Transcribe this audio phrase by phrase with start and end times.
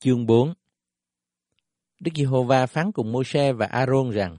[0.00, 0.54] Chương 4
[2.00, 4.36] Đức Giê-hô-va phán cùng Môi-se và A-rôn rằng,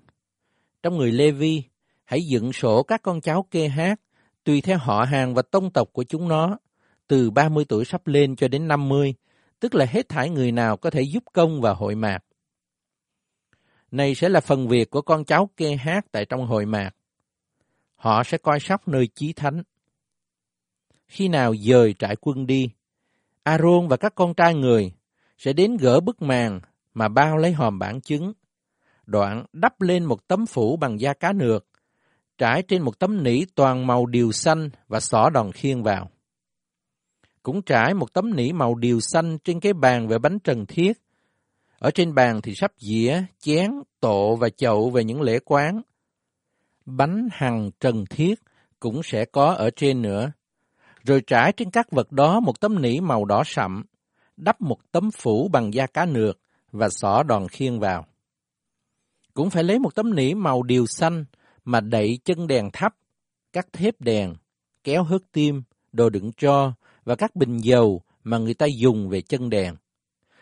[0.83, 1.63] Trong người Lê-vi,
[2.03, 4.01] hãy dựng sổ các con cháu kê hát,
[4.43, 6.57] tùy theo họ hàng và tông tộc của chúng nó,
[7.07, 9.13] từ 30 tuổi sắp lên cho đến 50,
[9.59, 12.19] tức là hết thải người nào có thể giúp công và hội mạc.
[13.91, 16.95] Này sẽ là phần việc của con cháu kê hát tại trong hội mạc.
[17.95, 19.63] Họ sẽ coi sóc nơi chí thánh.
[21.07, 22.69] Khi nào dời trại quân đi,
[23.43, 24.91] Aaron và các con trai người
[25.37, 26.59] sẽ đến gỡ bức màn
[26.93, 28.33] mà bao lấy hòm bản chứng.
[29.05, 31.65] Đoạn đắp lên một tấm phủ bằng da cá nược,
[32.37, 36.09] trải trên một tấm nỉ toàn màu điều xanh và xỏ đòn khiên vào.
[37.43, 40.93] Cũng trải một tấm nỉ màu điều xanh trên cái bàn về bánh trần thiết.
[41.79, 45.81] Ở trên bàn thì sắp dĩa, chén, tộ và chậu về những lễ quán.
[46.85, 48.39] Bánh hằng trần thiết
[48.79, 50.31] cũng sẽ có ở trên nữa.
[51.03, 53.83] Rồi trải trên các vật đó một tấm nỉ màu đỏ sậm,
[54.37, 56.39] đắp một tấm phủ bằng da cá nược
[56.71, 58.05] và xỏ đòn khiên vào.
[59.33, 61.25] Cũng phải lấy một tấm nỉ màu điều xanh
[61.65, 62.95] mà đậy chân đèn thấp,
[63.53, 64.35] các thép đèn,
[64.83, 66.73] kéo hớt tim, đồ đựng cho
[67.05, 69.75] và các bình dầu mà người ta dùng về chân đèn.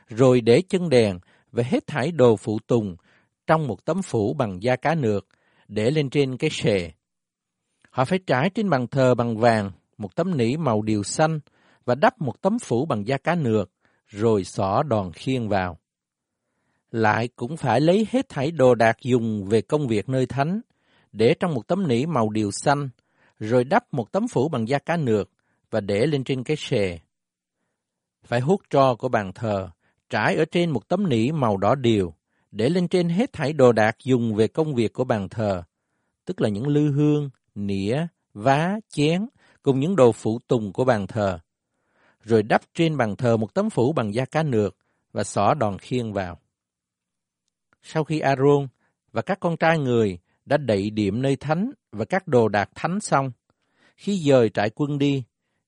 [0.07, 1.19] Rồi để chân đèn
[1.51, 2.95] và hết thải đồ phụ tùng
[3.47, 5.27] trong một tấm phủ bằng da cá nược
[5.67, 6.91] để lên trên cái xề.
[7.89, 11.39] Họ phải trải trên bàn thờ bằng vàng một tấm nỉ màu điều xanh
[11.85, 13.71] và đắp một tấm phủ bằng da cá nược,
[14.07, 15.77] rồi xỏ đòn khiên vào.
[16.91, 20.61] Lại cũng phải lấy hết thảy đồ đạc dùng về công việc nơi thánh,
[21.11, 22.89] để trong một tấm nỉ màu điều xanh,
[23.39, 25.29] rồi đắp một tấm phủ bằng da cá nược
[25.71, 26.99] và để lên trên cái xề.
[28.23, 29.69] Phải hút tro của bàn thờ,
[30.09, 32.13] trải ở trên một tấm nỉ màu đỏ điều,
[32.51, 35.63] để lên trên hết thảy đồ đạc dùng về công việc của bàn thờ,
[36.25, 39.27] tức là những lư hương, nĩa, vá, chén,
[39.61, 41.39] cùng những đồ phụ tùng của bàn thờ.
[42.25, 44.77] Rồi đắp trên bàn thờ một tấm phủ bằng da cá nược
[45.11, 46.39] và xỏ đòn khiên vào.
[47.81, 48.67] Sau khi Aaron
[49.11, 52.99] và các con trai người đã đậy điểm nơi thánh và các đồ đạc thánh
[52.99, 53.31] xong,
[53.95, 55.23] khi dời trại quân đi,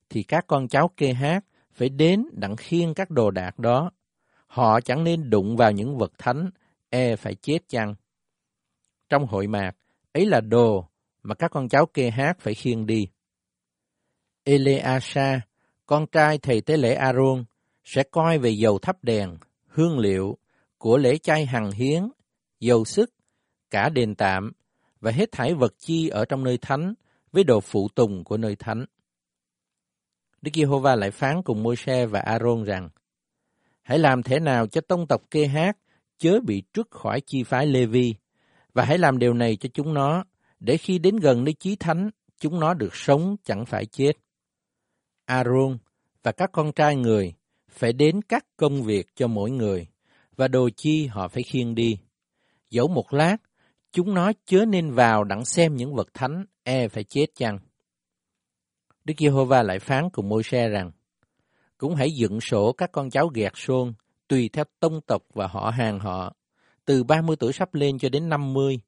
[0.09, 3.91] thì các con cháu kê hát phải đến đặng khiêng các đồ đạc đó.
[4.47, 6.49] Họ chẳng nên đụng vào những vật thánh,
[6.89, 7.95] e phải chết chăng.
[9.09, 9.71] Trong hội mạc,
[10.13, 10.87] ấy là đồ
[11.23, 13.07] mà các con cháu kê hát phải khiêng đi.
[14.43, 15.41] Eleasa,
[15.87, 17.45] con trai thầy tế lễ Aaron,
[17.83, 19.37] sẽ coi về dầu thắp đèn,
[19.67, 20.37] hương liệu,
[20.77, 22.09] của lễ chay hằng hiến,
[22.59, 23.13] dầu sức,
[23.69, 24.51] cả đền tạm
[24.99, 26.93] và hết thảy vật chi ở trong nơi thánh
[27.31, 28.85] với đồ phụ tùng của nơi thánh.
[30.41, 32.89] Đức Giê-hô-va lại phán cùng Môi-se và A-rôn rằng,
[33.81, 35.77] Hãy làm thế nào cho tông tộc kê hát
[36.17, 38.15] chớ bị trút khỏi chi phái Lê-vi,
[38.73, 40.23] và hãy làm điều này cho chúng nó,
[40.59, 42.09] để khi đến gần nơi chí thánh,
[42.39, 44.11] chúng nó được sống chẳng phải chết.
[45.27, 45.77] Aaron
[46.23, 47.33] và các con trai người
[47.69, 49.87] phải đến các công việc cho mỗi người,
[50.35, 51.97] và đồ chi họ phải khiêng đi.
[52.69, 53.37] Dẫu một lát,
[53.91, 57.59] chúng nó chớ nên vào đặng xem những vật thánh, e phải chết chăng.
[59.05, 60.91] Đức Giê-hô-va lại phán cùng Môi-se rằng,
[61.77, 63.93] cũng hãy dựng sổ các con cháu gẹt xôn,
[64.27, 66.33] tùy theo tông tộc và họ hàng họ,
[66.85, 68.79] từ 30 tuổi sắp lên cho đến 50,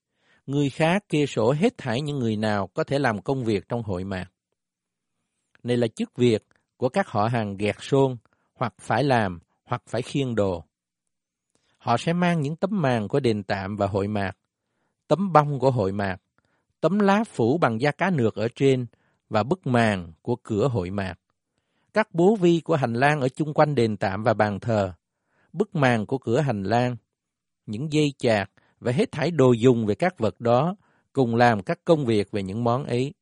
[0.45, 3.83] người khác kê sổ hết thảy những người nào có thể làm công việc trong
[3.83, 4.25] hội mạc.
[5.63, 6.45] Này là chức việc
[6.77, 8.17] của các họ hàng gẹt xôn,
[8.53, 10.63] hoặc phải làm, hoặc phải khiêng đồ.
[11.77, 14.37] Họ sẽ mang những tấm màn của đền tạm và hội mạc,
[15.07, 16.17] tấm bông của hội mạc,
[16.81, 18.85] tấm lá phủ bằng da cá nược ở trên
[19.29, 21.13] và bức màn của cửa hội mạc.
[21.93, 24.93] Các bố vi của hành lang ở chung quanh đền tạm và bàn thờ,
[25.53, 26.95] bức màn của cửa hành lang,
[27.65, 30.75] những dây chạc và hết thảy đồ dùng về các vật đó,
[31.13, 33.13] cùng làm các công việc về những món ấy.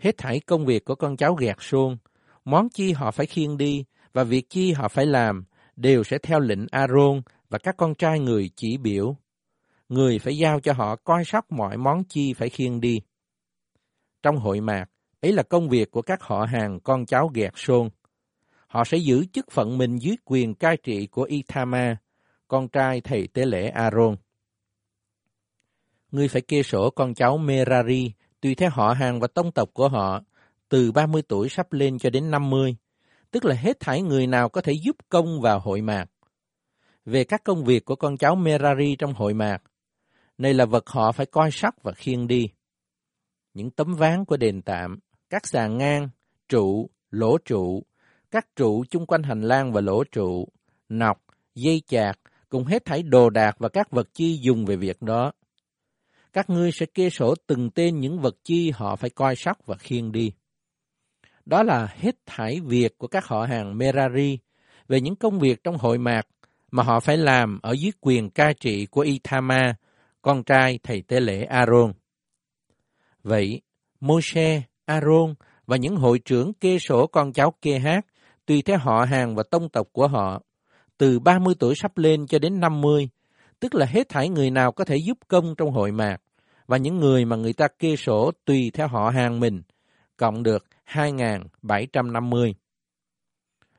[0.00, 1.98] Hết thảy công việc của con cháu gạt suông,
[2.44, 5.44] món chi họ phải khiêng đi và việc chi họ phải làm
[5.76, 9.16] đều sẽ theo lệnh Aaron và các con trai người chỉ biểu.
[9.88, 13.00] Người phải giao cho họ coi sóc mọi món chi phải khiêng đi.
[14.22, 14.84] Trong hội mạc,
[15.20, 17.88] ấy là công việc của các họ hàng con cháu gẹt xôn.
[18.66, 21.96] Họ sẽ giữ chức phận mình dưới quyền cai trị của Ithama,
[22.48, 24.16] con trai thầy tế lễ Aaron.
[26.10, 29.88] Ngươi phải kê sổ con cháu Merari, tùy theo họ hàng và tông tộc của
[29.88, 30.20] họ,
[30.68, 32.76] từ 30 tuổi sắp lên cho đến 50,
[33.30, 36.06] tức là hết thảy người nào có thể giúp công vào hội mạc.
[37.04, 39.62] Về các công việc của con cháu Merari trong hội mạc,
[40.38, 42.50] này là vật họ phải coi sóc và khiêng đi.
[43.54, 44.98] Những tấm ván của đền tạm,
[45.30, 46.08] các sàn ngang,
[46.48, 47.82] trụ, lỗ trụ,
[48.30, 50.48] các trụ chung quanh hành lang và lỗ trụ,
[50.88, 55.02] nọc, dây chạc, cùng hết thảy đồ đạc và các vật chi dùng về việc
[55.02, 55.32] đó.
[56.32, 59.76] Các ngươi sẽ kê sổ từng tên những vật chi họ phải coi sóc và
[59.76, 60.32] khiêng đi.
[61.46, 64.38] Đó là hết thảy việc của các họ hàng Merari
[64.88, 66.26] về những công việc trong hội mạc
[66.70, 69.74] mà họ phải làm ở dưới quyền cai trị của Ithama,
[70.22, 71.92] con trai thầy tế lễ Aaron.
[73.22, 73.60] Vậy,
[74.00, 75.34] Moshe, Aaron
[75.66, 78.06] và những hội trưởng kê sổ con cháu kê hát,
[78.46, 80.42] tùy theo họ hàng và tông tộc của họ,
[80.98, 83.08] từ 30 tuổi sắp lên cho đến 50,
[83.60, 86.16] tức là hết thảy người nào có thể giúp công trong hội mạc,
[86.66, 89.62] và những người mà người ta kê sổ tùy theo họ hàng mình,
[90.16, 92.52] cộng được 2.750.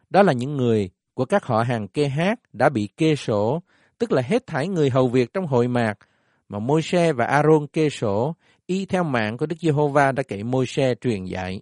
[0.09, 3.61] Đó là những người của các họ hàng kê hát đã bị kê sổ,
[3.97, 5.93] tức là hết thảy người hầu việc trong hội mạc
[6.49, 8.35] mà Môi-se và Aaron kê sổ
[8.65, 11.61] y theo mạng của Đức Giê-hô-va đã kể Môi-se truyền dạy.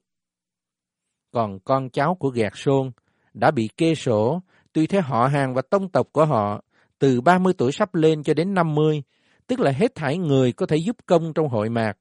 [1.31, 2.92] Còn con cháu của Gạt Sôn
[3.33, 4.42] đã bị kê sổ
[4.74, 6.62] tùy theo họ hàng và tông tộc của họ
[7.00, 9.04] từ 30 tuổi sắp lên cho đến 50,
[9.48, 11.98] tức là hết thảy người có thể giúp công trong hội mạc,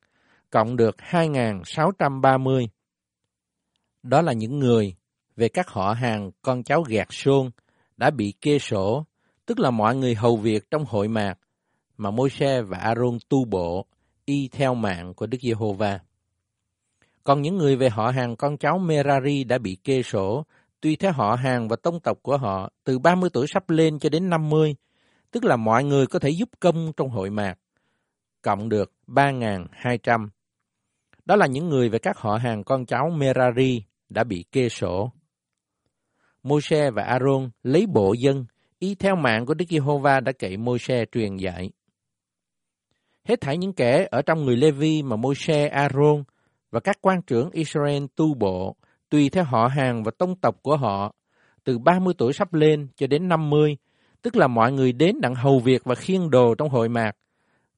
[0.50, 2.66] cộng được 2.630.
[4.02, 4.96] Đó là những người
[5.36, 7.50] về các họ hàng con cháu gạt xôn
[7.96, 9.04] đã bị kê sổ,
[9.46, 11.34] tức là mọi người hầu việc trong hội mạc
[11.96, 13.86] mà Môi-se và Aaron tu bộ
[14.24, 15.98] y theo mạng của Đức Giê-hô-va.
[17.24, 20.44] Còn những người về họ hàng con cháu Merari đã bị kê sổ,
[20.80, 24.08] tuy theo họ hàng và tông tộc của họ, từ 30 tuổi sắp lên cho
[24.08, 24.76] đến 50,
[25.30, 27.58] tức là mọi người có thể giúp công trong hội mạc,
[28.42, 30.28] cộng được 3.200.
[31.24, 35.12] Đó là những người về các họ hàng con cháu Merari đã bị kê sổ.
[36.42, 38.44] Môi-se và Aaron lấy bộ dân,
[38.78, 41.70] y theo mạng của Đức Giê-hô-va đã kể Môi-se truyền dạy.
[43.24, 46.24] Hết thảy những kẻ ở trong người Lê-vi mà Môi-se, Aaron
[46.70, 48.76] và các quan trưởng Israel tu bộ,
[49.08, 51.14] tùy theo họ hàng và tông tộc của họ,
[51.64, 53.76] từ 30 tuổi sắp lên cho đến 50,
[54.22, 57.16] tức là mọi người đến đặng hầu việc và khiêng đồ trong hội mạc,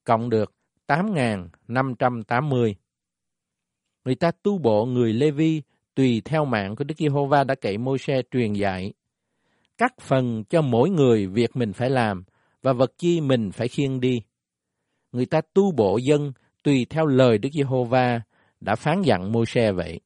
[0.04, 0.52] cộng được
[0.86, 2.74] 8.580.
[4.04, 5.62] Người ta tu bộ người Lê-vi
[5.94, 8.92] tùy theo mạng của Đức Giê-hô-va đã kể Môi-se truyền dạy.
[9.78, 12.24] Cắt phần cho mỗi người việc mình phải làm
[12.62, 14.22] và vật chi mình phải khiêng đi.
[15.12, 16.32] Người ta tu bộ dân
[16.62, 18.20] tùy theo lời Đức Giê-hô-va
[18.60, 20.00] đã phán dặn Môi-se vậy.